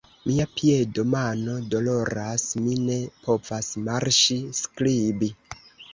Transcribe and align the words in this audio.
Mia 0.27 0.45
piedo 0.59 1.03
mano 1.15 1.57
doloras, 1.75 2.47
mi 2.63 2.79
ne 2.87 2.97
povas 3.27 3.69
marŝi 3.91 4.39
skribi. 4.65 5.35